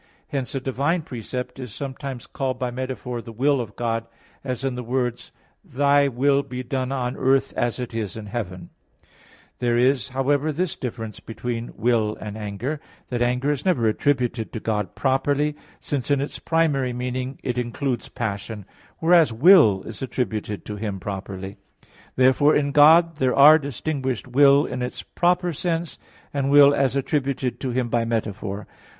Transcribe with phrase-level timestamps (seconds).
[0.29, 4.07] Hence a divine precept is sometimes called by metaphor the will of God,
[4.43, 5.31] as in the words:
[5.63, 8.71] "Thy will be done on earth, as it is in heaven"
[9.03, 9.09] (Matt.
[9.59, 9.59] 6:10).
[9.59, 12.79] There is, however, this difference between will and anger,
[13.09, 18.09] that anger is never attributed to God properly, since in its primary meaning it includes
[18.09, 18.65] passion;
[18.97, 21.57] whereas will is attributed to Him properly.
[22.15, 25.99] Therefore in God there are distinguished will in its proper sense,
[26.33, 28.65] and will as attributed to Him by metaphor.